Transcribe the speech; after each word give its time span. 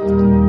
Good 0.00 0.39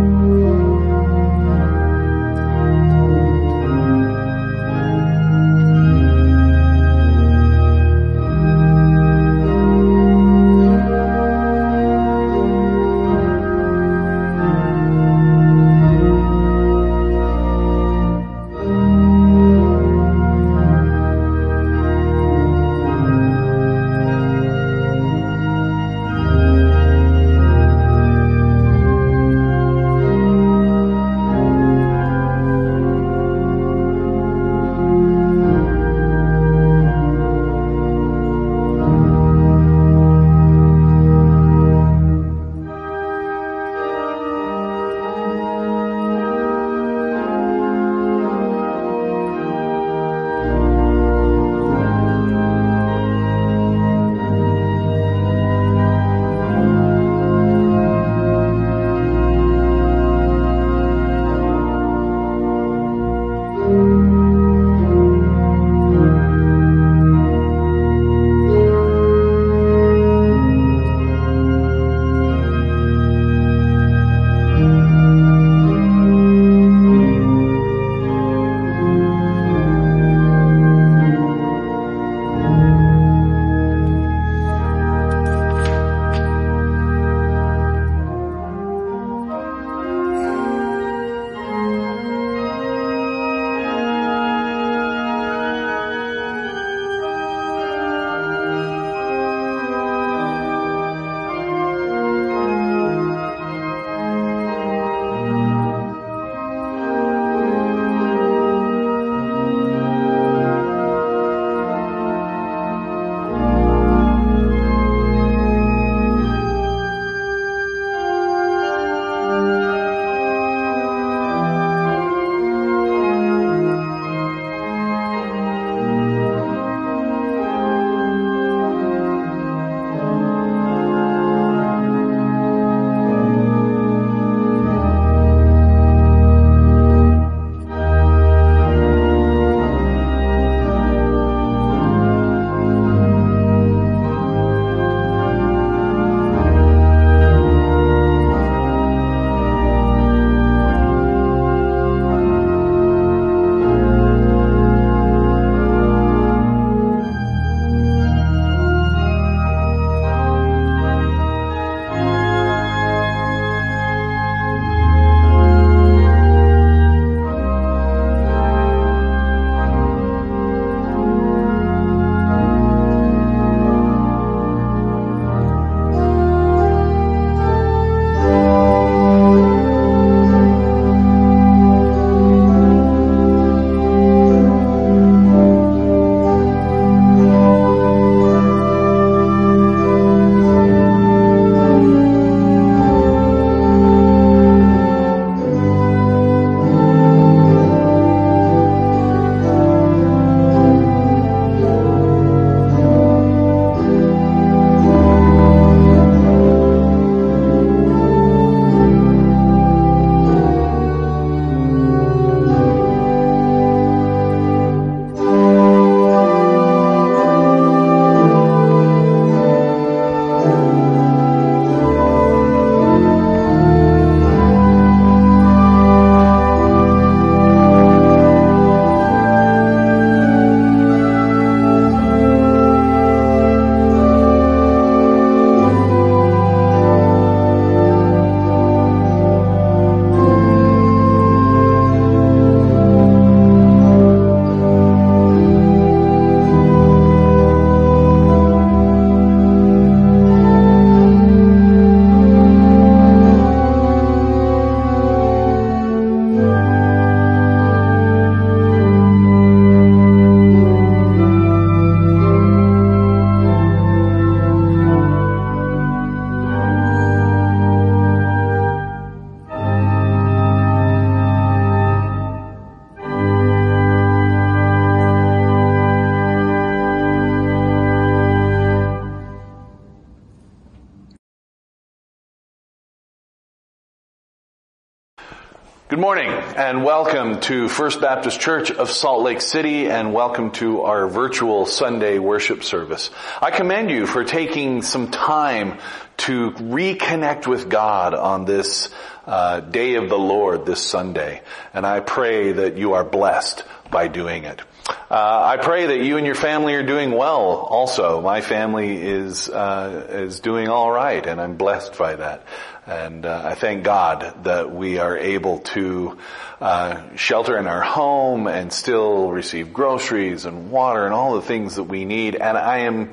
to 287.52 287.68
First 287.68 288.00
Baptist 288.00 288.40
Church 288.40 288.72
of 288.72 288.90
Salt 288.90 289.24
Lake 289.24 289.42
City 289.42 289.90
and 289.90 290.14
welcome 290.14 290.52
to 290.52 290.84
our 290.84 291.10
virtual 291.10 291.66
Sunday 291.66 292.18
worship 292.18 292.64
service. 292.64 293.10
I 293.42 293.52
commend 293.52 293.90
you 293.92 294.08
for 294.08 294.24
taking 294.24 294.82
some 294.84 295.12
time 295.12 295.78
to 296.16 296.52
reconnect 296.52 297.48
with 297.48 297.68
God 297.68 298.14
on 298.14 298.46
this 298.46 298.88
uh, 299.26 299.60
day 299.60 299.96
of 299.96 300.08
the 300.08 300.18
Lord, 300.18 300.66
this 300.66 300.82
Sunday. 300.82 301.42
And 301.74 301.86
I 301.86 302.00
pray 302.00 302.54
that 302.54 302.78
you 302.78 302.94
are 302.94 303.04
blessed 303.04 303.66
by 303.92 304.08
doing 304.08 304.46
it. 304.46 304.62
Uh, 305.10 305.58
I 305.58 305.58
pray 305.58 305.88
that 305.88 306.00
you 306.00 306.18
and 306.18 306.26
your 306.26 306.36
family 306.36 306.74
are 306.76 306.84
doing 306.84 307.12
well. 307.12 307.42
Also, 307.42 308.22
my 308.22 308.42
family 308.42 308.96
is 308.96 309.50
uh, 309.50 310.08
is 310.10 310.40
doing 310.40 310.70
all 310.70 310.90
right, 310.90 311.26
and 311.26 311.40
I'm 311.40 311.58
blessed 311.58 311.98
by 311.98 312.16
that. 312.16 312.46
And 312.88 313.26
uh, 313.26 313.42
I 313.46 313.56
thank 313.56 313.84
God 313.84 314.46
that 314.46 314.74
we 314.74 314.98
are 314.98 315.18
able 315.18 315.60
to 315.60 316.18
uh, 316.60 317.16
shelter 317.16 317.58
in 317.58 317.68
our 317.68 317.82
home 317.82 318.48
and 318.48 318.74
still 318.74 319.30
receive 319.30 319.72
groceries 319.72 320.46
and 320.46 320.72
water 320.72 321.06
and 321.06 321.14
all 321.14 321.36
the 321.36 321.44
things 321.44 321.76
that 321.76 321.84
we 321.84 322.06
need. 322.06 322.36
And 322.36 322.58
I 322.58 322.80
am 322.80 323.12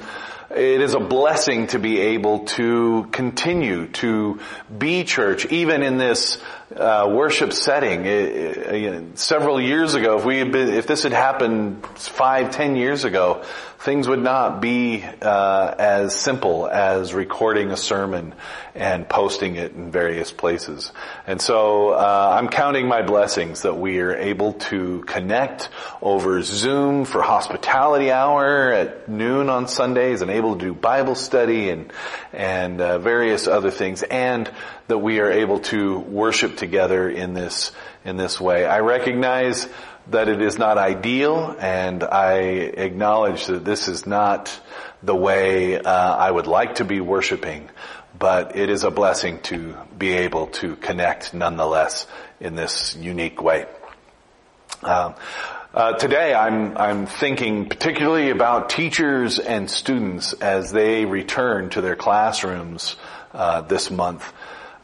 it 0.51 0.81
is 0.81 0.95
a 0.95 1.01
blessing 1.01 1.67
to 1.69 1.79
be 1.79 2.01
able 2.01 2.47
to 2.47 3.07
continue 3.13 3.89
to 3.89 4.41
be 4.77 5.05
church, 5.05 5.45
even 5.47 5.83
in 5.83 5.99
this 5.99 6.41
uh, 6.79 7.09
worship 7.11 7.53
setting. 7.53 8.05
It, 8.07 8.57
it, 8.57 9.19
several 9.19 9.61
years 9.61 9.95
ago, 9.95 10.19
if 10.19 10.25
we 10.25 10.39
had 10.39 10.53
been, 10.53 10.69
if 10.73 10.87
this 10.87 11.03
had 11.03 11.13
happened 11.13 11.85
five, 11.97 12.51
ten 12.51 12.77
years 12.77 13.05
ago, 13.05 13.45
things 13.81 14.09
would 14.09 14.23
not 14.23 14.61
be 14.61 15.05
uh, 15.23 15.75
as 15.79 16.15
simple 16.15 16.67
as 16.67 17.15
recording 17.15 17.71
a 17.71 17.77
sermon 17.77 18.35
and 18.75 19.09
posting 19.09 19.57
it 19.57 19.73
in 19.73 19.91
various 19.91 20.33
places. 20.33 20.93
And 21.27 21.41
so 21.41 21.91
uh, 21.91 22.37
I'm 22.39 22.49
counting 22.49 22.89
my 22.89 23.03
blessings 23.03 23.63
that 23.63 23.79
we 23.79 24.01
are 24.01 24.15
able 24.15 24.55
to 24.55 25.05
connect 25.07 25.69
over 26.03 26.43
Zoom 26.43 27.05
for 27.05 27.23
hospitality 27.23 28.11
hour 28.11 28.73
at 28.73 29.09
noon 29.09 29.49
on 29.49 29.69
Sundays 29.69 30.23
and 30.23 30.31
able 30.31 30.57
to 30.57 30.65
do 30.67 30.75
Bible 30.75 31.15
study 31.15 31.71
and 31.71 31.93
and 32.33 32.81
uh, 32.81 32.99
various 32.99 33.49
other 33.49 33.71
things, 33.71 34.03
and 34.03 34.51
that 34.89 34.99
we 34.99 35.21
are 35.21 35.31
able 35.31 35.61
to 35.61 35.99
worship 35.99 36.57
together 36.57 37.09
in 37.09 37.35
this 37.35 37.73
in 38.05 38.17
this 38.17 38.41
way. 38.41 38.67
I 38.67 38.81
recognize 38.81 39.69
that 40.09 40.29
it 40.29 40.41
is 40.41 40.59
not 40.59 40.79
ideal, 40.79 41.55
and 41.59 42.03
I 42.03 42.39
acknowledge 42.39 43.47
that 43.47 43.65
this 43.65 43.89
is 43.89 44.07
not 44.07 44.59
the 45.03 45.15
way 45.15 45.79
uh, 45.79 46.17
I 46.17 46.31
would 46.31 46.47
like 46.47 46.77
to 46.77 46.85
be 46.85 47.01
worshiping 47.01 47.69
but 48.19 48.57
it 48.57 48.69
is 48.69 48.85
a 48.85 48.91
blessing 48.91 49.41
to 49.41 49.77
be 49.97 50.13
able 50.13 50.49
to 50.49 50.77
connect 50.77 51.35
nonetheless 51.35 52.07
in 52.41 52.57
this 52.57 52.97
unique 52.97 53.43
way. 53.43 53.67
Um, 54.83 55.15
uh, 55.75 55.93
today, 55.95 56.35
I'm 56.35 56.77
I'm 56.77 57.07
thinking 57.07 57.69
particularly 57.69 58.31
about 58.31 58.71
teachers 58.71 59.39
and 59.39 59.71
students 59.71 60.33
as 60.33 60.73
they 60.73 61.05
return 61.05 61.71
to 61.71 61.81
their 61.81 61.97
classrooms 61.97 62.97
uh, 63.33 63.61
this 63.63 63.91
month. 63.91 64.33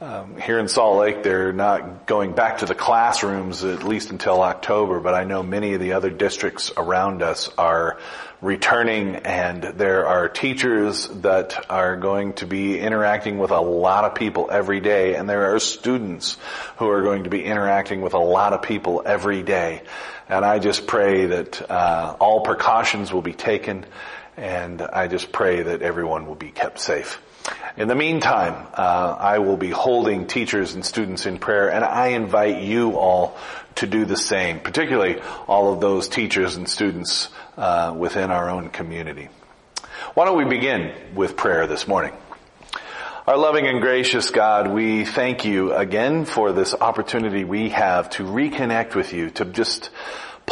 Um, 0.01 0.41
here 0.41 0.59
in 0.59 0.67
Salt 0.67 0.99
Lake, 0.99 1.23
they're 1.23 1.53
not 1.53 2.07
going 2.07 2.33
back 2.33 2.59
to 2.59 2.67
the 2.67 2.75
classrooms 2.75 3.63
at 3.63 3.85
least 3.85 4.11
until 4.11 4.43
October, 4.43 4.99
but 4.99 5.15
I 5.15 5.23
know 5.23 5.45
many 5.45 5.75
of 5.75 5.81
the 5.81 5.93
other 5.93 6.11
districts 6.11 6.73
around 6.77 7.23
us 7.23 7.49
are 7.57 7.99
returning 8.43 9.15
and 9.15 9.63
there 9.63 10.09
are 10.09 10.29
teachers 10.29 11.07
that 11.23 11.71
are 11.71 11.97
going 11.97 12.33
to 12.35 12.47
be 12.47 12.79
interacting 12.79 13.39
with 13.39 13.53
a 13.53 13.61
lot 13.61 14.05
of 14.05 14.17
people 14.17 14.49
every 14.51 14.81
day 14.81 15.15
and 15.15 15.31
there 15.31 15.55
are 15.55 15.61
students 15.61 16.39
who 16.79 16.89
are 16.89 17.03
going 17.03 17.25
to 17.25 17.31
be 17.31 17.45
interacting 17.45 18.01
with 18.01 18.15
a 18.15 18.19
lot 18.19 18.53
of 18.53 18.63
people 18.63 19.01
every 19.07 19.43
day. 19.43 19.81
And 20.29 20.45
I 20.45 20.59
just 20.59 20.89
pray 20.89 21.27
that 21.27 21.71
uh, 21.71 22.17
all 22.19 22.41
precautions 22.41 23.13
will 23.13 23.23
be 23.23 23.33
taken 23.33 23.87
and 24.37 24.83
I 24.83 25.07
just 25.07 25.31
pray 25.31 25.63
that 25.63 25.83
everyone 25.83 26.27
will 26.27 26.35
be 26.35 26.51
kept 26.51 26.81
safe. 26.81 27.21
In 27.77 27.89
the 27.89 27.95
meantime, 27.95 28.69
uh, 28.75 29.17
I 29.19 29.39
will 29.41 29.57
be 29.57 29.71
holding 29.71 30.27
teachers 30.27 30.75
and 30.75 30.85
students 30.85 31.27
in 31.27 31.39
prayer, 31.39 31.71
and 31.71 31.85
I 31.85 32.09
invite 32.09 32.63
you 32.63 32.97
all 32.97 33.37
to 33.77 33.87
do 33.87 34.05
the 34.05 34.17
same, 34.17 34.61
particularly 34.61 35.21
all 35.49 35.73
of 35.73 35.81
those 35.81 36.09
teachers 36.09 36.57
and 36.57 36.69
students 36.69 37.29
uh, 37.57 37.95
within 37.97 38.31
our 38.31 38.49
own 38.49 38.71
community. 38.71 39.29
Why 40.15 40.25
don't 40.25 40.39
we 40.39 40.45
begin 40.45 40.93
with 41.15 41.37
prayer 41.37 41.67
this 41.67 41.89
morning? 41.89 42.13
Our 43.27 43.37
loving 43.37 43.67
and 43.67 43.81
gracious 43.81 44.31
God, 44.31 44.71
we 44.71 45.05
thank 45.05 45.45
you 45.45 45.73
again 45.73 46.27
for 46.27 46.53
this 46.53 46.75
opportunity 46.75 47.43
we 47.43 47.71
have 47.71 48.11
to 48.11 48.23
reconnect 48.23 48.95
with 48.95 49.13
you, 49.13 49.31
to 49.31 49.47
just 49.47 49.91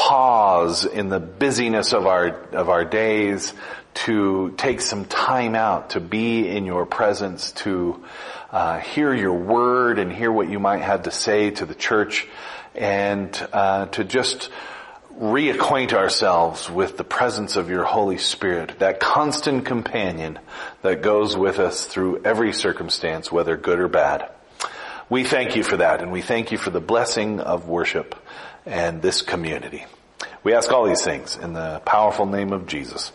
pause 0.02 0.84
in 0.84 1.08
the 1.10 1.20
busyness 1.20 1.92
of 1.92 2.08
our, 2.08 2.26
of 2.50 2.68
our 2.68 2.84
days, 2.84 3.52
to 3.94 4.52
take 4.56 4.80
some 4.80 5.04
time 5.04 5.54
out 5.54 5.90
to 5.90 6.00
be 6.00 6.48
in 6.48 6.64
your 6.64 6.84
presence, 6.84 7.52
to 7.52 8.02
uh, 8.50 8.80
hear 8.80 9.14
your 9.14 9.34
word 9.34 10.00
and 10.00 10.12
hear 10.12 10.32
what 10.32 10.48
you 10.48 10.58
might 10.58 10.80
have 10.80 11.04
to 11.04 11.12
say 11.12 11.52
to 11.52 11.64
the 11.64 11.74
church, 11.74 12.26
and 12.74 13.30
uh, 13.52 13.86
to 13.86 14.02
just 14.02 14.50
reacquaint 15.20 15.92
ourselves 15.92 16.68
with 16.68 16.96
the 16.96 17.04
presence 17.04 17.54
of 17.54 17.70
your 17.70 17.84
Holy 17.84 18.18
Spirit, 18.18 18.80
that 18.80 18.98
constant 18.98 19.66
companion 19.66 20.36
that 20.80 21.02
goes 21.02 21.36
with 21.36 21.60
us 21.60 21.86
through 21.86 22.22
every 22.24 22.52
circumstance, 22.52 23.30
whether 23.30 23.56
good 23.56 23.78
or 23.78 23.88
bad. 23.88 24.28
We 25.08 25.22
thank 25.22 25.54
you 25.54 25.62
for 25.62 25.76
that, 25.76 26.02
and 26.02 26.10
we 26.10 26.22
thank 26.22 26.50
you 26.50 26.58
for 26.58 26.70
the 26.70 26.80
blessing 26.80 27.38
of 27.38 27.68
worship 27.68 28.16
and 28.66 29.02
this 29.02 29.22
community. 29.22 29.86
We 30.44 30.54
ask 30.54 30.70
all 30.72 30.86
these 30.86 31.02
things 31.02 31.36
in 31.36 31.52
the 31.52 31.80
powerful 31.84 32.26
name 32.26 32.52
of 32.52 32.66
Jesus. 32.66 33.12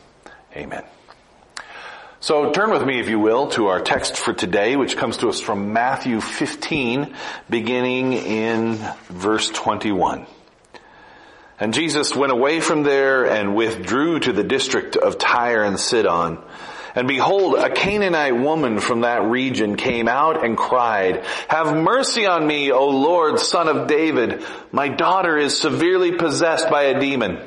Amen. 0.56 0.84
So 2.20 2.52
turn 2.52 2.72
with 2.72 2.84
me, 2.84 3.00
if 3.00 3.10
you 3.10 3.20
will, 3.20 3.50
to 3.50 3.68
our 3.68 3.80
text 3.80 4.18
for 4.18 4.34
today, 4.34 4.76
which 4.76 4.98
comes 4.98 5.18
to 5.18 5.30
us 5.30 5.40
from 5.40 5.72
Matthew 5.72 6.20
15, 6.20 7.14
beginning 7.50 8.14
in 8.14 8.80
verse 9.08 9.50
21. 9.50 10.26
And 11.60 11.74
Jesus 11.74 12.16
went 12.16 12.32
away 12.32 12.60
from 12.60 12.84
there 12.84 13.26
and 13.26 13.56
withdrew 13.56 14.20
to 14.22 14.34
the 14.34 14.44
district 14.44 14.96
of 14.96 15.18
Tyre 15.18 15.64
and 15.64 15.80
Sidon. 15.80 16.40
And 16.96 17.08
behold, 17.08 17.56
a 17.56 17.70
Canaanite 17.70 18.38
woman 18.38 18.80
from 18.80 19.02
that 19.02 19.24
region 19.24 19.76
came 19.76 20.08
out 20.08 20.44
and 20.44 20.58
cried, 20.58 21.24
Have 21.48 21.76
mercy 21.76 22.26
on 22.26 22.46
me, 22.46 22.72
O 22.72 22.88
Lord, 22.90 23.40
son 23.40 23.68
of 23.68 23.88
David. 23.88 24.44
My 24.72 24.88
daughter 24.88 25.38
is 25.38 25.60
severely 25.60 26.14
possessed 26.14 26.70
by 26.70 26.84
a 26.84 27.00
demon. 27.00 27.40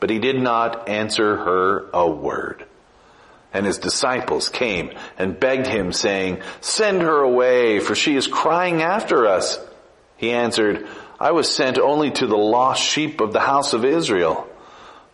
But 0.00 0.10
he 0.10 0.18
did 0.18 0.40
not 0.40 0.88
answer 0.88 1.36
her 1.36 1.90
a 1.92 2.08
word. 2.08 2.64
And 3.52 3.64
his 3.64 3.78
disciples 3.78 4.48
came 4.48 4.90
and 5.16 5.40
begged 5.40 5.66
him 5.66 5.92
saying, 5.92 6.42
Send 6.60 7.02
her 7.02 7.20
away, 7.20 7.80
for 7.80 7.94
she 7.94 8.14
is 8.14 8.26
crying 8.26 8.82
after 8.82 9.26
us. 9.26 9.58
He 10.16 10.32
answered, 10.32 10.86
I 11.18 11.32
was 11.32 11.50
sent 11.50 11.78
only 11.78 12.10
to 12.12 12.26
the 12.26 12.36
lost 12.36 12.82
sheep 12.82 13.20
of 13.20 13.32
the 13.32 13.40
house 13.40 13.72
of 13.72 13.84
Israel. 13.84 14.47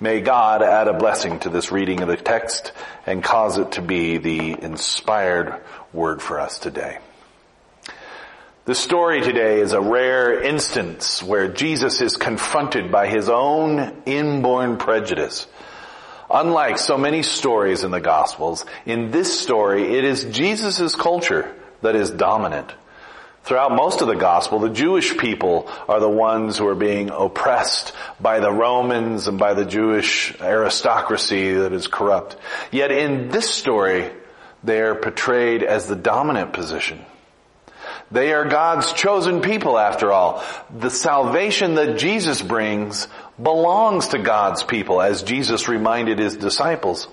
May 0.00 0.20
God 0.20 0.62
add 0.62 0.88
a 0.88 0.98
blessing 0.98 1.38
to 1.40 1.50
this 1.50 1.70
reading 1.70 2.02
of 2.02 2.08
the 2.08 2.16
text 2.16 2.72
and 3.06 3.22
cause 3.22 3.58
it 3.58 3.72
to 3.72 3.82
be 3.82 4.18
the 4.18 4.56
inspired 4.60 5.60
word 5.92 6.20
for 6.20 6.40
us 6.40 6.58
today. 6.58 6.98
The 8.64 8.74
story 8.74 9.20
today 9.20 9.60
is 9.60 9.72
a 9.72 9.80
rare 9.80 10.42
instance 10.42 11.22
where 11.22 11.48
Jesus 11.48 12.00
is 12.00 12.16
confronted 12.16 12.90
by 12.90 13.06
his 13.06 13.28
own 13.28 14.02
inborn 14.06 14.78
prejudice. 14.78 15.46
Unlike 16.30 16.78
so 16.78 16.98
many 16.98 17.22
stories 17.22 17.84
in 17.84 17.90
the 17.90 18.00
Gospels, 18.00 18.64
in 18.86 19.10
this 19.10 19.38
story 19.38 19.96
it 19.96 20.04
is 20.04 20.24
Jesus' 20.24 20.94
culture 20.94 21.54
that 21.82 21.94
is 21.94 22.10
dominant. 22.10 22.72
Throughout 23.44 23.72
most 23.72 24.00
of 24.00 24.08
the 24.08 24.16
gospel, 24.16 24.58
the 24.58 24.70
Jewish 24.70 25.18
people 25.18 25.68
are 25.86 26.00
the 26.00 26.08
ones 26.08 26.56
who 26.56 26.66
are 26.66 26.74
being 26.74 27.10
oppressed 27.10 27.92
by 28.18 28.40
the 28.40 28.50
Romans 28.50 29.28
and 29.28 29.38
by 29.38 29.52
the 29.52 29.66
Jewish 29.66 30.34
aristocracy 30.40 31.52
that 31.52 31.74
is 31.74 31.86
corrupt. 31.86 32.38
Yet 32.72 32.90
in 32.90 33.28
this 33.28 33.50
story, 33.50 34.10
they 34.62 34.80
are 34.80 34.94
portrayed 34.94 35.62
as 35.62 35.86
the 35.86 35.94
dominant 35.94 36.54
position. 36.54 37.04
They 38.10 38.32
are 38.32 38.46
God's 38.46 38.94
chosen 38.94 39.42
people 39.42 39.78
after 39.78 40.10
all. 40.10 40.42
The 40.74 40.90
salvation 40.90 41.74
that 41.74 41.98
Jesus 41.98 42.40
brings 42.40 43.08
belongs 43.42 44.08
to 44.08 44.18
God's 44.18 44.62
people 44.62 45.02
as 45.02 45.22
Jesus 45.22 45.68
reminded 45.68 46.18
his 46.18 46.34
disciples. 46.34 47.08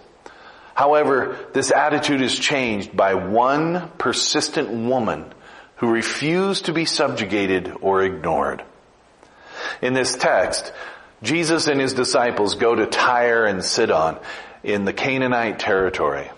However, 0.76 1.38
this 1.52 1.72
attitude 1.72 2.22
is 2.22 2.40
changed 2.40 2.96
by 2.96 3.16
one 3.16 3.92
persistent 3.98 4.70
woman 4.70 5.34
who 5.82 5.90
refuse 5.90 6.62
to 6.62 6.74
be 6.74 6.86
subjugated 6.86 7.74
or 7.82 8.04
ignored. 8.04 8.64
In 9.82 9.94
this 9.94 10.16
text, 10.16 10.72
Jesus 11.24 11.66
and 11.66 11.82
his 11.82 11.96
disciples 11.96 12.54
go 12.54 12.76
to 12.76 12.86
Tyre 12.86 13.48
and 13.48 13.66
Sidon 13.66 14.20
in 14.62 14.86
the 14.86 14.94
Canaanite 14.94 15.58
territory. 15.58 16.30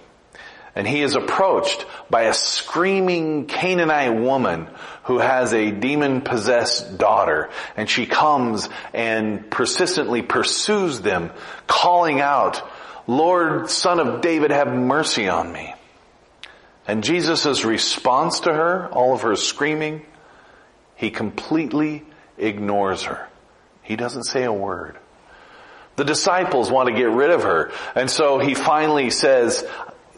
And 0.76 0.88
he 0.88 1.02
is 1.02 1.16
approached 1.16 1.86
by 2.10 2.24
a 2.24 2.34
screaming 2.34 3.48
Canaanite 3.48 4.16
woman 4.16 4.70
who 5.04 5.20
has 5.20 5.54
a 5.54 5.72
demon 5.72 6.22
possessed 6.22 6.98
daughter. 6.98 7.50
And 7.76 7.90
she 7.90 8.06
comes 8.06 8.70
and 8.94 9.52
persistently 9.52 10.22
pursues 10.22 11.02
them, 11.02 11.32
calling 11.68 12.22
out, 12.22 12.66
Lord, 13.08 13.70
son 13.70 14.00
of 14.00 14.22
David, 14.22 14.52
have 14.52 14.74
mercy 14.74 15.28
on 15.28 15.52
me. 15.52 15.76
And 16.88 17.04
Jesus' 17.04 17.63
response 17.63 18.42
to 18.42 18.54
her, 18.54 18.88
all 18.92 19.13
of 19.13 19.22
her 19.22 19.36
screaming, 19.36 20.06
he 20.96 21.12
completely 21.12 22.04
ignores 22.38 23.04
her. 23.04 23.28
He 23.82 23.96
doesn't 23.96 24.24
say 24.24 24.44
a 24.44 24.54
word. 24.54 24.98
The 25.96 26.04
disciples 26.06 26.72
want 26.72 26.90
to 26.90 26.96
get 26.96 27.10
rid 27.10 27.30
of 27.30 27.44
her. 27.44 27.72
And 27.96 28.10
so 28.10 28.40
he 28.40 28.56
finally 28.56 29.12
says 29.12 29.66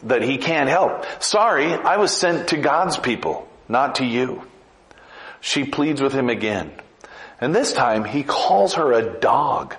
that 0.04 0.22
he 0.22 0.38
can't 0.38 0.68
help. 0.68 1.04
Sorry, 1.22 1.72
I 1.72 1.98
was 1.98 2.12
sent 2.12 2.48
to 2.48 2.56
God's 2.56 2.96
people, 2.98 3.48
not 3.68 3.96
to 3.96 4.04
you. 4.04 4.42
She 5.40 5.64
pleads 5.64 6.00
with 6.00 6.12
him 6.12 6.30
again. 6.30 6.72
And 7.40 7.54
this 7.54 7.72
time 7.72 8.04
he 8.04 8.22
calls 8.22 8.74
her 8.74 8.92
a 8.92 9.20
dog. 9.20 9.76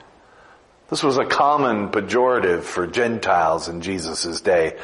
This 0.90 1.04
was 1.04 1.18
a 1.18 1.26
common 1.26 1.90
pejorative 1.90 2.62
for 2.64 2.88
Gentiles 2.88 3.68
in 3.68 3.82
Jesus' 3.82 4.40
day. 4.42 4.78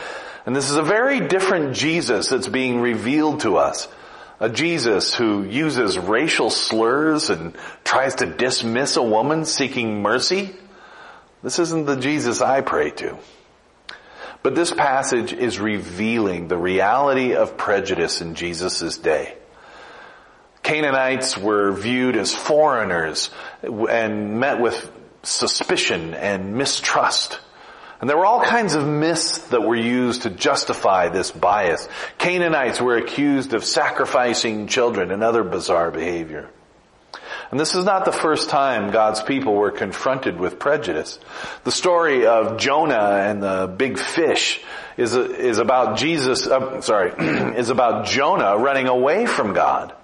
And 0.45 0.55
this 0.55 0.69
is 0.69 0.75
a 0.75 0.83
very 0.83 1.21
different 1.21 1.75
Jesus 1.75 2.29
that's 2.29 2.47
being 2.47 2.81
revealed 2.81 3.41
to 3.41 3.57
us. 3.57 3.87
A 4.39 4.49
Jesus 4.49 5.13
who 5.13 5.43
uses 5.43 5.97
racial 5.97 6.49
slurs 6.49 7.29
and 7.29 7.55
tries 7.83 8.15
to 8.15 8.25
dismiss 8.25 8.97
a 8.97 9.03
woman 9.03 9.45
seeking 9.45 10.01
mercy. 10.01 10.53
This 11.43 11.59
isn't 11.59 11.85
the 11.85 11.95
Jesus 11.95 12.41
I 12.41 12.61
pray 12.61 12.91
to. 12.91 13.17
But 14.41 14.55
this 14.55 14.73
passage 14.73 15.31
is 15.31 15.59
revealing 15.59 16.49
the 16.49 16.57
reality 16.57 17.33
of 17.35 17.55
prejudice 17.55 18.19
in 18.19 18.35
Jesus' 18.35 18.97
day. 18.97 19.37
Canaanites 20.61 21.37
were 21.37 21.71
viewed 21.71 22.17
as 22.17 22.35
foreigners 22.35 23.29
and 23.61 24.39
met 24.41 24.59
with 24.59 24.91
suspicion 25.23 26.13
and 26.13 26.55
mistrust. 26.55 27.39
And 28.03 28.09
there 28.09 28.17
were 28.17 28.25
all 28.25 28.41
kinds 28.41 28.75
of 28.75 28.85
myths 28.85 29.37
that 29.47 29.61
were 29.61 29.77
used 29.77 30.23
to 30.23 30.29
justify 30.29 31.07
this 31.07 31.31
bias. 31.31 31.87
Canaanites 32.17 32.81
were 32.81 32.97
accused 32.97 33.53
of 33.53 33.63
sacrificing 33.63 34.67
children 34.67 35.09
and 35.09 35.23
other 35.23 35.41
bizarre 35.41 35.89
behavior. 35.89 36.49
And 37.49 37.57
this 37.57 37.75
is 37.75 37.85
not 37.85 38.03
the 38.03 38.11
first 38.11 38.49
time 38.49 38.91
God's 38.91 39.23
people 39.23 39.53
were 39.53 39.71
confronted 39.71 40.37
with 40.37 40.59
prejudice. 40.59 41.17
The 41.63 41.71
story 41.71 42.25
of 42.25 42.57
Jonah 42.57 43.23
and 43.25 43.41
the 43.41 43.73
big 43.73 43.97
fish 43.97 44.59
is, 44.97 45.15
is 45.15 45.59
about 45.59 45.97
Jesus, 45.97 46.45
uh, 46.45 46.81
sorry, 46.81 47.13
is 47.57 47.69
about 47.69 48.07
Jonah 48.07 48.57
running 48.57 48.89
away 48.89 49.27
from 49.27 49.53
God. 49.53 49.95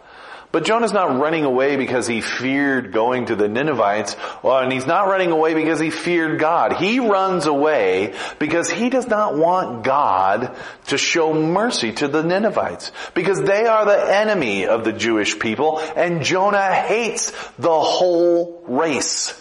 But 0.51 0.65
Jonah's 0.65 0.94
not 0.94 1.20
running 1.20 1.46
away 1.46 1.75
because 1.75 2.08
he 2.08 2.22
feared 2.22 2.91
going 2.91 3.27
to 3.27 3.36
the 3.36 3.48
Ninevites, 3.48 4.15
and 4.44 4.72
he's 4.74 4.88
not 4.88 5.08
running 5.08 5.29
away 5.29 5.53
because 5.53 5.79
he 5.79 5.91
feared 5.91 6.39
God. 6.39 6.74
He 6.74 7.00
runs 7.00 7.46
away 7.46 8.15
because 8.39 8.68
he 8.68 8.89
does 8.89 9.08
not 9.08 9.38
want 9.38 9.84
God 9.84 10.58
to 10.88 10.98
show 10.98 11.36
mercy 11.36 11.91
to 11.91 12.08
the 12.08 12.24
Ninevites. 12.24 12.91
Because 13.13 13.39
they 13.44 13.68
are 13.68 13.86
the 13.86 14.15
enemy 14.15 14.65
of 14.65 14.84
the 14.84 14.94
Jewish 14.94 15.38
people, 15.38 15.77
and 15.96 16.24
Jonah 16.24 16.74
hates 16.74 17.29
the 17.60 17.79
whole 17.79 18.63
race. 18.68 19.39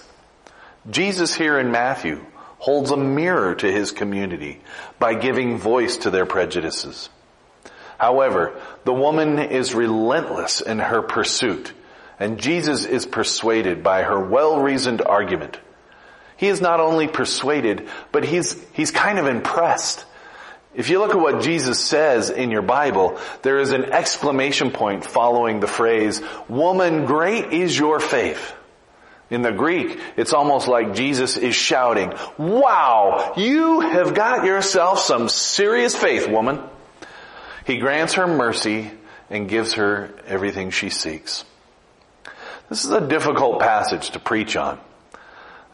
Jesus 0.90 1.34
here 1.34 1.58
in 1.58 1.70
Matthew 1.70 2.22
holds 2.58 2.90
a 2.90 2.98
mirror 2.98 3.54
to 3.54 3.72
his 3.72 3.92
community 3.92 4.60
by 4.98 5.14
giving 5.14 5.56
voice 5.56 5.98
to 5.98 6.10
their 6.10 6.26
prejudices. 6.26 7.08
However, 7.98 8.58
the 8.84 8.94
woman 8.94 9.38
is 9.38 9.74
relentless 9.74 10.60
in 10.60 10.78
her 10.78 11.02
pursuit, 11.02 11.72
and 12.18 12.38
Jesus 12.38 12.86
is 12.86 13.04
persuaded 13.04 13.82
by 13.82 14.02
her 14.02 14.18
well-reasoned 14.18 15.02
argument. 15.02 15.58
He 16.36 16.46
is 16.46 16.60
not 16.60 16.78
only 16.78 17.08
persuaded, 17.08 17.88
but 18.12 18.24
he's, 18.24 18.56
he's 18.72 18.92
kind 18.92 19.18
of 19.18 19.26
impressed. 19.26 20.06
If 20.76 20.90
you 20.90 21.00
look 21.00 21.10
at 21.10 21.20
what 21.20 21.42
Jesus 21.42 21.84
says 21.84 22.30
in 22.30 22.52
your 22.52 22.62
Bible, 22.62 23.18
there 23.42 23.58
is 23.58 23.72
an 23.72 23.86
exclamation 23.86 24.70
point 24.70 25.04
following 25.04 25.58
the 25.58 25.66
phrase, 25.66 26.22
woman, 26.48 27.04
great 27.06 27.52
is 27.52 27.76
your 27.76 27.98
faith. 27.98 28.54
In 29.30 29.42
the 29.42 29.50
Greek, 29.50 29.98
it's 30.16 30.32
almost 30.32 30.68
like 30.68 30.94
Jesus 30.94 31.36
is 31.36 31.56
shouting, 31.56 32.14
wow, 32.38 33.34
you 33.36 33.80
have 33.80 34.14
got 34.14 34.44
yourself 34.44 35.00
some 35.00 35.28
serious 35.28 35.96
faith, 35.96 36.28
woman. 36.28 36.62
He 37.68 37.76
grants 37.76 38.14
her 38.14 38.26
mercy 38.26 38.90
and 39.28 39.46
gives 39.46 39.74
her 39.74 40.08
everything 40.26 40.70
she 40.70 40.88
seeks. 40.88 41.44
This 42.70 42.86
is 42.86 42.90
a 42.90 43.06
difficult 43.06 43.60
passage 43.60 44.08
to 44.12 44.18
preach 44.18 44.56
on. 44.56 44.80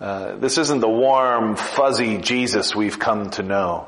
Uh, 0.00 0.34
this 0.34 0.58
isn't 0.58 0.80
the 0.80 0.88
warm, 0.88 1.54
fuzzy 1.54 2.18
Jesus 2.18 2.74
we've 2.74 2.98
come 2.98 3.30
to 3.30 3.44
know. 3.44 3.86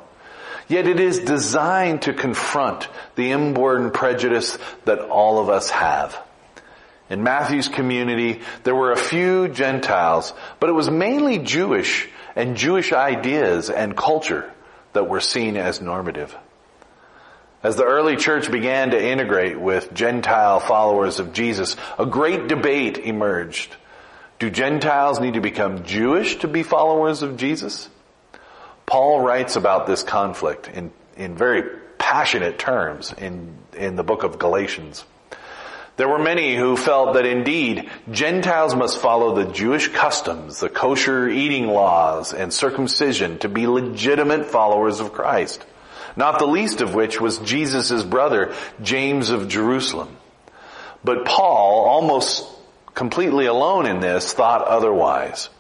Yet 0.69 0.87
it 0.87 1.01
is 1.01 1.19
designed 1.19 2.03
to 2.03 2.13
confront 2.13 2.87
the 3.17 3.33
inborn 3.33 3.91
prejudice 3.91 4.57
that 4.85 5.01
all 5.01 5.41
of 5.41 5.49
us 5.49 5.71
have. 5.71 6.17
In 7.11 7.25
Matthew's 7.25 7.67
community, 7.67 8.41
there 8.63 8.77
were 8.77 8.93
a 8.93 8.97
few 8.97 9.49
Gentiles, 9.49 10.33
but 10.61 10.71
it 10.71 10.75
was 10.75 10.89
mainly 10.89 11.41
Jewish 11.41 12.09
and 12.37 12.57
Jewish 12.57 12.93
ideas 12.93 13.69
and 13.69 13.97
culture 13.97 14.49
that 14.93 15.09
were 15.09 15.21
seen 15.21 15.57
as 15.57 15.81
normative. 15.81 16.37
As 17.63 17.77
the 17.77 17.85
early 17.85 18.17
church 18.17 18.51
began 18.51 18.91
to 18.91 19.03
integrate 19.03 19.59
with 19.59 19.93
Gentile 19.95 20.61
followers 20.61 21.19
of 21.19 21.33
Jesus, 21.33 21.77
a 21.99 22.07
great 22.07 22.49
debate 22.49 22.99
emerged. 22.99 23.75
Do 24.39 24.51
Gentiles 24.51 25.21
need 25.21 25.35
to 25.35 25.41
become 25.41 25.85
Jewish 25.85 26.37
to 26.41 26.49
be 26.49 26.63
followers 26.63 27.23
of 27.23 27.37
Jesus? 27.37 27.89
Paul 28.85 29.21
writes 29.21 29.57
about 29.57 29.87
this 29.87 30.03
conflict 30.03 30.69
in, 30.69 30.93
in 31.17 31.35
very 31.35 31.63
passionate 31.99 32.59
terms 32.59 33.13
in, 33.17 33.57
in 33.77 33.97
the 33.97 34.05
book 34.05 34.23
of 34.23 34.39
Galatians. 34.39 35.05
There 35.97 36.09
were 36.09 36.19
many 36.19 36.55
who 36.55 36.77
felt 36.77 37.15
that 37.15 37.25
indeed 37.25 37.91
Gentiles 38.11 38.77
must 38.77 38.99
follow 38.99 39.35
the 39.35 39.51
Jewish 39.51 39.89
customs, 39.89 40.61
the 40.61 40.69
kosher 40.69 41.27
eating 41.27 41.69
laws, 41.69 42.35
and 42.35 42.53
circumcision 42.53 43.39
to 43.39 43.49
be 43.49 43.67
legitimate 43.67 44.45
followers 44.45 45.01
of 45.01 45.15
Christ 45.15 45.65
not 46.17 46.39
the 46.39 46.47
least 46.47 46.81
of 46.81 46.95
which 46.95 47.21
was 47.21 47.39
Jesus' 47.39 48.03
brother, 48.03 48.55
James 48.83 49.31
of 49.31 49.49
Jerusalem. 49.49 50.17
But 51.05 51.25
Paul, 51.25 51.85
almost 51.85 52.49
completely 52.95 53.47
alone 53.47 53.87
in 53.87 54.01
this, 54.01 54.33
thought 54.33 54.63
otherwise. 54.63 55.51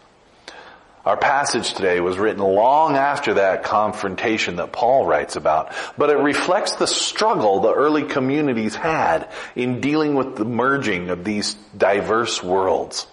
Our 1.04 1.16
passage 1.16 1.74
today 1.74 2.00
was 2.00 2.18
written 2.18 2.42
long 2.42 2.96
after 2.96 3.34
that 3.34 3.62
confrontation 3.62 4.56
that 4.56 4.72
Paul 4.72 5.06
writes 5.06 5.36
about, 5.36 5.72
but 5.96 6.10
it 6.10 6.18
reflects 6.18 6.72
the 6.72 6.88
struggle 6.88 7.60
the 7.60 7.72
early 7.72 8.02
communities 8.02 8.74
had 8.74 9.28
in 9.54 9.80
dealing 9.80 10.16
with 10.16 10.34
the 10.34 10.44
merging 10.44 11.10
of 11.10 11.22
these 11.22 11.54
diverse 11.76 12.42
worlds. 12.42 13.06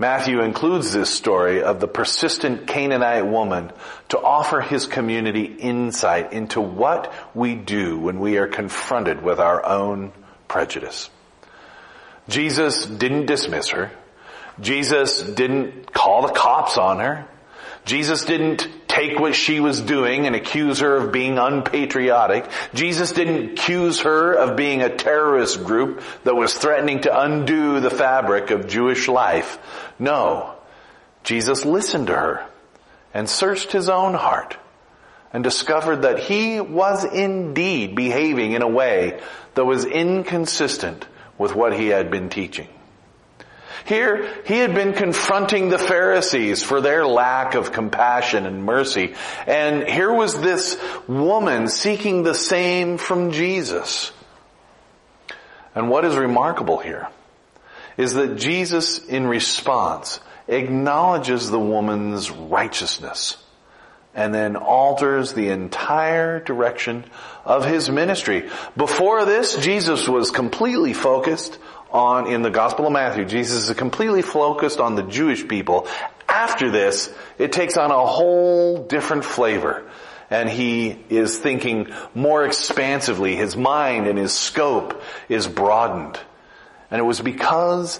Matthew 0.00 0.40
includes 0.40 0.94
this 0.94 1.10
story 1.10 1.62
of 1.62 1.78
the 1.78 1.86
persistent 1.86 2.66
Canaanite 2.66 3.26
woman 3.26 3.70
to 4.08 4.18
offer 4.18 4.62
his 4.62 4.86
community 4.86 5.44
insight 5.44 6.32
into 6.32 6.62
what 6.62 7.12
we 7.34 7.54
do 7.54 7.98
when 7.98 8.18
we 8.18 8.38
are 8.38 8.46
confronted 8.46 9.22
with 9.22 9.38
our 9.38 9.62
own 9.62 10.12
prejudice. 10.48 11.10
Jesus 12.30 12.86
didn't 12.86 13.26
dismiss 13.26 13.68
her. 13.68 13.90
Jesus 14.58 15.20
didn't 15.20 15.92
call 15.92 16.26
the 16.26 16.32
cops 16.32 16.78
on 16.78 17.00
her. 17.00 17.28
Jesus 17.90 18.24
didn't 18.24 18.68
take 18.86 19.18
what 19.18 19.34
she 19.34 19.58
was 19.58 19.80
doing 19.80 20.28
and 20.28 20.36
accuse 20.36 20.78
her 20.78 20.94
of 20.94 21.10
being 21.10 21.38
unpatriotic. 21.38 22.48
Jesus 22.72 23.10
didn't 23.10 23.54
accuse 23.54 24.02
her 24.02 24.32
of 24.32 24.56
being 24.56 24.80
a 24.80 24.94
terrorist 24.94 25.64
group 25.64 26.00
that 26.22 26.36
was 26.36 26.54
threatening 26.54 27.00
to 27.00 27.20
undo 27.20 27.80
the 27.80 27.90
fabric 27.90 28.52
of 28.52 28.68
Jewish 28.68 29.08
life. 29.08 29.58
No. 29.98 30.54
Jesus 31.24 31.64
listened 31.64 32.06
to 32.06 32.14
her 32.14 32.46
and 33.12 33.28
searched 33.28 33.72
his 33.72 33.88
own 33.88 34.14
heart 34.14 34.56
and 35.32 35.42
discovered 35.42 36.02
that 36.02 36.20
he 36.20 36.60
was 36.60 37.04
indeed 37.04 37.96
behaving 37.96 38.52
in 38.52 38.62
a 38.62 38.68
way 38.68 39.20
that 39.54 39.64
was 39.64 39.84
inconsistent 39.84 41.08
with 41.38 41.56
what 41.56 41.76
he 41.76 41.88
had 41.88 42.08
been 42.08 42.28
teaching. 42.28 42.68
Here, 43.84 44.28
he 44.44 44.58
had 44.58 44.74
been 44.74 44.92
confronting 44.92 45.68
the 45.68 45.78
Pharisees 45.78 46.62
for 46.62 46.80
their 46.80 47.06
lack 47.06 47.54
of 47.54 47.72
compassion 47.72 48.46
and 48.46 48.64
mercy. 48.64 49.14
And 49.46 49.84
here 49.88 50.12
was 50.12 50.40
this 50.40 50.78
woman 51.08 51.68
seeking 51.68 52.22
the 52.22 52.34
same 52.34 52.98
from 52.98 53.32
Jesus. 53.32 54.12
And 55.74 55.88
what 55.88 56.04
is 56.04 56.16
remarkable 56.16 56.78
here 56.78 57.08
is 57.96 58.14
that 58.14 58.36
Jesus, 58.36 59.04
in 59.04 59.26
response, 59.26 60.20
acknowledges 60.48 61.50
the 61.50 61.60
woman's 61.60 62.30
righteousness 62.30 63.36
and 64.14 64.34
then 64.34 64.56
alters 64.56 65.32
the 65.32 65.50
entire 65.50 66.40
direction 66.40 67.04
of 67.44 67.64
his 67.64 67.88
ministry. 67.88 68.48
Before 68.76 69.24
this, 69.24 69.56
Jesus 69.56 70.08
was 70.08 70.30
completely 70.30 70.92
focused 70.92 71.58
on, 71.92 72.26
in 72.26 72.42
the 72.42 72.50
Gospel 72.50 72.86
of 72.86 72.92
Matthew, 72.92 73.24
Jesus 73.24 73.68
is 73.68 73.76
completely 73.76 74.22
focused 74.22 74.80
on 74.80 74.94
the 74.94 75.02
Jewish 75.02 75.46
people. 75.46 75.88
After 76.28 76.70
this, 76.70 77.12
it 77.38 77.52
takes 77.52 77.76
on 77.76 77.90
a 77.90 78.06
whole 78.06 78.84
different 78.84 79.24
flavor. 79.24 79.90
And 80.30 80.48
he 80.48 80.96
is 81.08 81.38
thinking 81.38 81.92
more 82.14 82.44
expansively. 82.44 83.34
His 83.34 83.56
mind 83.56 84.06
and 84.06 84.16
his 84.16 84.32
scope 84.32 85.02
is 85.28 85.48
broadened. 85.48 86.20
And 86.90 87.00
it 87.00 87.04
was 87.04 87.20
because 87.20 87.98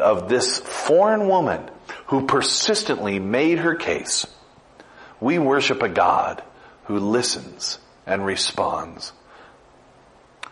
of 0.00 0.28
this 0.28 0.58
foreign 0.58 1.28
woman 1.28 1.68
who 2.06 2.26
persistently 2.26 3.18
made 3.18 3.58
her 3.58 3.74
case. 3.74 4.26
We 5.20 5.38
worship 5.38 5.82
a 5.82 5.88
God 5.88 6.42
who 6.84 6.98
listens 6.98 7.78
and 8.06 8.24
responds. 8.24 9.12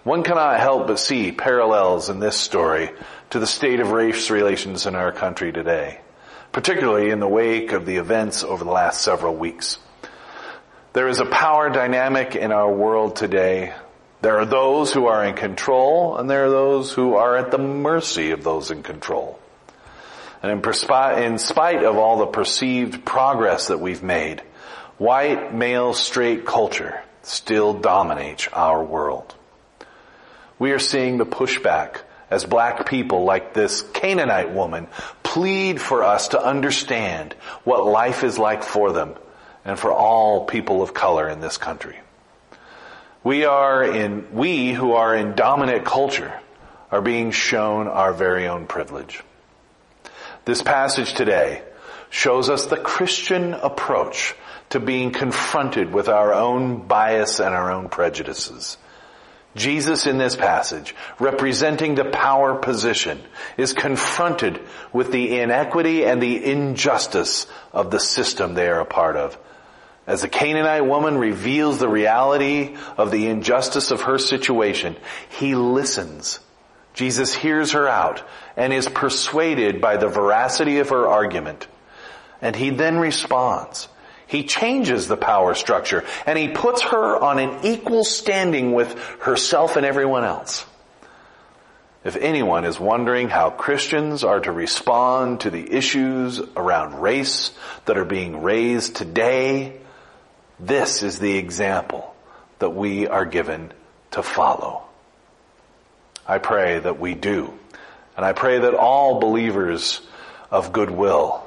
One 0.05 0.23
cannot 0.23 0.61
help 0.61 0.87
but 0.87 0.99
see 0.99 1.33
parallels 1.33 2.11
in 2.11 2.21
this 2.21 2.37
story 2.37 2.91
to 3.31 3.39
the 3.39 3.47
state 3.47 3.81
of 3.81 3.91
race 3.91 4.29
relations 4.29 4.85
in 4.85 4.95
our 4.95 5.13
country 5.13 5.51
today, 5.51 5.99
particularly 6.53 7.09
in 7.09 7.21
the 7.21 7.27
wake 7.27 7.73
of 7.73 7.87
the 7.87 7.97
events 7.97 8.45
over 8.45 8.65
the 8.65 8.71
last 8.71 9.01
several 9.01 9.35
weeks. 9.35 9.79
There 10.93 11.09
is 11.09 11.21
a 11.21 11.25
power 11.25 11.71
dynamic 11.71 12.37
in 12.37 12.53
our 12.53 12.71
world 12.71 13.17
today. 13.17 13.73
There 14.21 14.39
are 14.39 14.45
those 14.45 14.93
who 14.93 15.07
are 15.07 15.25
in 15.25 15.37
control 15.37 16.19
and 16.19 16.29
there 16.29 16.45
are 16.45 16.51
those 16.51 16.93
who 16.93 17.15
are 17.15 17.39
at 17.39 17.51
the 17.51 17.57
mercy 17.57 18.33
of 18.33 18.45
those 18.45 18.71
in 18.71 18.83
control. 18.83 19.41
And 20.43 20.53
in, 20.53 20.59
in 21.19 21.39
spite 21.39 21.83
of 21.83 21.97
all 21.97 22.19
the 22.19 22.27
perceived 22.27 23.07
progress 23.07 23.69
that 23.69 23.81
we've 23.81 24.03
made, 24.03 24.43
white 24.99 25.55
male 25.55 25.95
straight 25.95 26.45
culture 26.45 27.03
still 27.23 27.73
dominates 27.73 28.49
our 28.53 28.85
world. 28.85 29.35
We 30.65 30.73
are 30.73 30.79
seeing 30.79 31.19
the 31.19 31.27
pushback 31.27 31.99
as 32.31 32.47
black 32.47 32.87
people 32.87 33.25
like 33.25 33.53
this 33.53 33.83
Canaanite 33.83 34.51
woman 34.51 34.87
plead 35.23 35.79
for 35.79 36.03
us 36.03 36.29
to 36.29 36.43
understand 36.43 37.35
what 37.65 37.85
life 37.85 38.25
is 38.25 38.39
like 38.39 38.63
for 38.63 38.91
them 38.91 39.15
and 39.67 39.79
for 39.79 39.93
all 39.93 40.47
people 40.47 40.81
of 40.81 40.95
color 40.95 41.29
in 41.29 41.41
this 41.41 41.59
country. 41.59 41.99
We 43.23 43.45
are 43.45 43.85
in, 43.85 44.33
we 44.33 44.73
who 44.73 44.93
are 44.93 45.15
in 45.15 45.35
dominant 45.35 45.85
culture 45.85 46.33
are 46.91 47.03
being 47.03 47.31
shown 47.31 47.87
our 47.87 48.15
very 48.15 48.49
own 48.49 48.67
privilege. 48.67 49.23
This 50.47 50.63
passage 50.63 51.13
today 51.13 51.61
shows 52.09 52.49
us 52.49 52.65
the 52.65 52.79
Christian 52.79 53.53
approach 53.53 54.35
to 54.71 54.81
being 54.81 55.11
confronted 55.11 55.93
with 55.93 56.09
our 56.09 56.33
own 56.33 56.87
bias 56.87 57.39
and 57.39 57.55
our 57.55 57.71
own 57.71 57.91
prejudices. 57.91 58.79
Jesus 59.55 60.07
in 60.07 60.19
this 60.19 60.35
passage, 60.35 60.95
representing 61.21 61.95
the 61.95 62.05
power 62.05 62.57
position, 62.57 63.21
is 63.57 63.73
confronted 63.73 64.61
with 64.93 65.13
the 65.13 65.39
inequity 65.39 66.05
and 66.05 66.21
the 66.21 66.45
injustice 66.45 67.47
of 67.73 67.91
the 67.91 68.01
system 68.01 68.55
they 68.55 68.69
are 68.69 68.81
a 68.81 68.85
part 68.85 69.17
of. 69.17 69.39
As 70.07 70.23
the 70.23 70.29
Canaanite 70.29 70.85
woman 70.85 71.17
reveals 71.17 71.79
the 71.79 71.89
reality 71.89 72.77
of 72.99 73.11
the 73.11 73.27
injustice 73.29 73.91
of 73.91 74.03
her 74.03 74.19
situation, 74.19 74.97
he 75.31 75.55
listens. 75.55 76.41
Jesus 76.93 77.35
hears 77.35 77.73
her 77.73 77.89
out 77.89 78.23
and 78.57 78.73
is 78.73 78.89
persuaded 78.89 79.81
by 79.81 79.97
the 79.97 80.09
veracity 80.09 80.79
of 80.79 80.91
her 80.91 81.09
argument. 81.09 81.67
And 82.43 82.55
he 82.55 82.71
then 82.71 82.99
responds. 82.99 83.89
He 84.35 84.43
changes 84.43 85.07
the 85.07 85.17
power 85.17 85.55
structure 85.55 86.03
and 86.27 86.37
he 86.37 86.49
puts 86.49 86.83
her 86.83 87.17
on 87.17 87.39
an 87.39 87.65
equal 87.65 88.03
standing 88.03 88.73
with 88.73 88.99
herself 89.21 89.77
and 89.77 89.87
everyone 89.87 90.25
else. 90.25 90.67
If 92.03 92.17
anyone 92.17 92.65
is 92.65 92.81
wondering 92.81 93.29
how 93.29 93.51
Christians 93.51 94.25
are 94.25 94.41
to 94.41 94.51
respond 94.51 95.43
to 95.43 95.51
the 95.51 95.73
issues 95.73 96.41
around 96.57 97.01
race 97.01 97.53
that 97.85 97.97
are 97.97 98.05
being 98.05 98.43
raised 98.43 98.97
today, 98.97 99.79
this 100.59 101.05
is 101.05 101.21
the 101.21 101.37
example 101.37 102.13
that 102.59 102.71
we 102.71 103.07
are 103.07 103.27
given 103.27 103.73
to 104.11 104.25
follow. 104.25 104.83
I 106.27 106.39
pray 106.39 106.81
that 106.81 106.99
we 106.99 107.15
do. 107.15 107.57
And 108.17 108.27
I 108.27 108.33
pray 108.33 108.59
that 108.59 108.75
all 108.75 109.21
believers 109.21 110.01
of 110.51 110.73
goodwill 110.73 111.44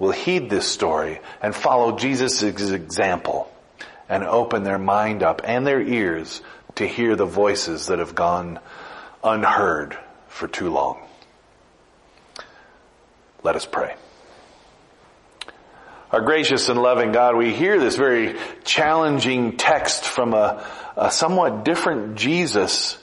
will 0.00 0.10
heed 0.10 0.50
this 0.50 0.66
story 0.66 1.20
and 1.40 1.54
follow 1.54 1.96
Jesus' 1.96 2.42
example 2.42 3.52
and 4.08 4.24
open 4.24 4.64
their 4.64 4.78
mind 4.78 5.22
up 5.22 5.42
and 5.44 5.64
their 5.64 5.80
ears 5.80 6.42
to 6.74 6.86
hear 6.86 7.14
the 7.14 7.26
voices 7.26 7.86
that 7.86 8.00
have 8.00 8.14
gone 8.16 8.58
unheard 9.22 9.96
for 10.26 10.48
too 10.48 10.70
long. 10.70 11.00
Let 13.44 13.54
us 13.54 13.66
pray. 13.66 13.94
Our 16.10 16.22
gracious 16.22 16.68
and 16.68 16.82
loving 16.82 17.12
God, 17.12 17.36
we 17.36 17.54
hear 17.54 17.78
this 17.78 17.96
very 17.96 18.36
challenging 18.64 19.56
text 19.56 20.04
from 20.04 20.34
a, 20.34 20.66
a 20.96 21.12
somewhat 21.12 21.64
different 21.64 22.16
Jesus, 22.16 22.98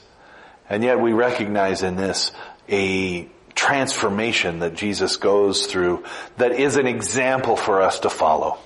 and 0.69 0.83
yet 0.83 0.99
we 0.99 1.13
recognize 1.13 1.83
in 1.83 1.95
this 1.95 2.33
a 2.67 3.29
transformation 3.67 4.59
that 4.59 4.75
Jesus 4.75 5.17
goes 5.17 5.65
through 5.65 6.05
that 6.37 6.53
is 6.53 6.77
an 6.77 6.87
example 6.87 7.57
for 7.57 7.81
us 7.81 7.99
to 7.99 8.09
follow. 8.09 8.57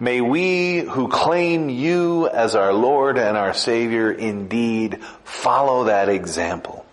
May 0.00 0.22
we 0.22 0.78
who 0.78 1.08
claim 1.08 1.68
you 1.68 2.26
as 2.28 2.54
our 2.54 2.72
Lord 2.72 3.18
and 3.18 3.36
our 3.36 3.52
Savior 3.52 4.10
indeed 4.10 5.02
follow 5.24 5.84
that 5.84 6.08
example. 6.08 6.86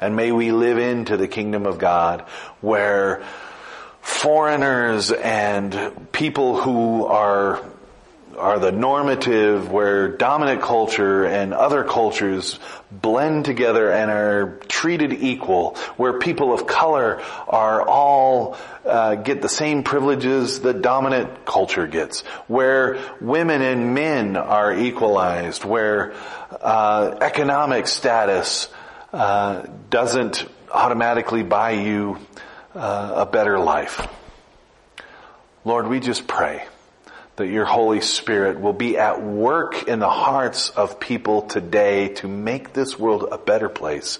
And 0.00 0.16
may 0.16 0.32
we 0.32 0.50
live 0.50 0.78
into 0.78 1.16
the 1.16 1.28
kingdom 1.28 1.64
of 1.64 1.78
God 1.78 2.22
where 2.60 3.22
foreigners 4.00 5.12
and 5.12 6.10
people 6.10 6.60
who 6.60 7.06
are 7.06 7.62
are 8.38 8.58
the 8.58 8.72
normative 8.72 9.70
where 9.70 10.08
dominant 10.08 10.62
culture 10.62 11.24
and 11.24 11.52
other 11.52 11.84
cultures 11.84 12.58
blend 12.90 13.44
together 13.44 13.90
and 13.90 14.10
are 14.10 14.58
treated 14.68 15.12
equal, 15.12 15.74
where 15.96 16.18
people 16.18 16.52
of 16.52 16.66
color 16.66 17.20
are 17.48 17.86
all 17.86 18.56
uh, 18.84 19.16
get 19.16 19.42
the 19.42 19.48
same 19.48 19.82
privileges 19.82 20.60
that 20.60 20.80
dominant 20.80 21.44
culture 21.44 21.86
gets, 21.86 22.20
where 22.46 22.98
women 23.20 23.60
and 23.60 23.94
men 23.94 24.36
are 24.36 24.74
equalized, 24.74 25.64
where 25.64 26.14
uh, 26.60 27.18
economic 27.20 27.86
status 27.86 28.68
uh, 29.12 29.66
doesn't 29.90 30.46
automatically 30.72 31.42
buy 31.42 31.72
you 31.72 32.18
uh, 32.74 33.12
a 33.16 33.26
better 33.26 33.58
life. 33.58 34.06
Lord, 35.64 35.88
we 35.88 36.00
just 36.00 36.26
pray 36.26 36.64
that 37.38 37.46
your 37.46 37.64
Holy 37.64 38.00
Spirit 38.00 38.60
will 38.60 38.72
be 38.72 38.98
at 38.98 39.22
work 39.22 39.88
in 39.88 40.00
the 40.00 40.10
hearts 40.10 40.70
of 40.70 41.00
people 41.00 41.42
today 41.42 42.08
to 42.14 42.28
make 42.28 42.72
this 42.72 42.98
world 42.98 43.28
a 43.30 43.38
better 43.38 43.68
place, 43.68 44.18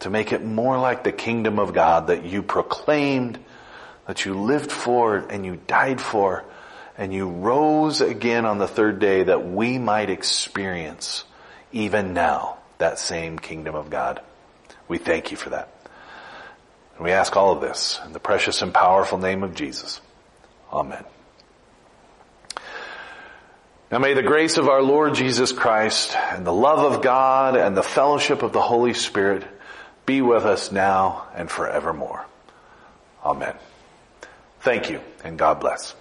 to 0.00 0.10
make 0.10 0.32
it 0.32 0.44
more 0.44 0.78
like 0.78 1.02
the 1.02 1.12
kingdom 1.12 1.58
of 1.58 1.72
God 1.72 2.08
that 2.08 2.24
you 2.24 2.42
proclaimed, 2.42 3.38
that 4.06 4.26
you 4.26 4.34
lived 4.34 4.70
for 4.70 5.16
and 5.16 5.46
you 5.46 5.58
died 5.66 6.00
for, 6.00 6.44
and 6.98 7.12
you 7.12 7.28
rose 7.28 8.02
again 8.02 8.44
on 8.44 8.58
the 8.58 8.68
third 8.68 8.98
day 8.98 9.24
that 9.24 9.46
we 9.46 9.78
might 9.78 10.10
experience 10.10 11.24
even 11.72 12.12
now 12.12 12.58
that 12.78 12.98
same 12.98 13.38
kingdom 13.38 13.74
of 13.74 13.88
God. 13.88 14.20
We 14.88 14.98
thank 14.98 15.30
you 15.30 15.38
for 15.38 15.50
that. 15.50 15.70
And 16.96 17.04
we 17.04 17.12
ask 17.12 17.34
all 17.34 17.52
of 17.52 17.62
this 17.62 17.98
in 18.04 18.12
the 18.12 18.20
precious 18.20 18.60
and 18.60 18.74
powerful 18.74 19.16
name 19.16 19.42
of 19.42 19.54
Jesus. 19.54 20.00
Amen. 20.70 21.04
Now 23.90 23.98
may 23.98 24.14
the 24.14 24.22
grace 24.22 24.56
of 24.56 24.68
our 24.68 24.82
Lord 24.82 25.14
Jesus 25.14 25.52
Christ 25.52 26.16
and 26.16 26.44
the 26.44 26.52
love 26.52 26.92
of 26.92 27.02
God 27.02 27.56
and 27.56 27.76
the 27.76 27.84
fellowship 27.84 28.42
of 28.42 28.52
the 28.52 28.60
Holy 28.60 28.94
Spirit 28.94 29.44
be 30.04 30.22
with 30.22 30.44
us 30.44 30.72
now 30.72 31.28
and 31.34 31.48
forevermore. 31.48 32.26
Amen. 33.24 33.54
Thank 34.60 34.90
you 34.90 35.00
and 35.22 35.38
God 35.38 35.60
bless. 35.60 35.94